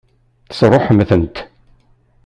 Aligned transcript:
Tesṛuḥem-tent? 0.47 1.37